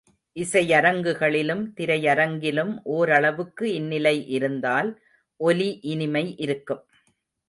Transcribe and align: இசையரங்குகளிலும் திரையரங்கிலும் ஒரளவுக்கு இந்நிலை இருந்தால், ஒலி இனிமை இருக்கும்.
இசையரங்குகளிலும் 0.35 1.61
திரையரங்கிலும் 1.77 2.71
ஒரளவுக்கு 2.91 3.65
இந்நிலை 3.73 4.15
இருந்தால், 4.29 4.89
ஒலி 5.39 5.79
இனிமை 5.83 6.35
இருக்கும். 6.37 6.83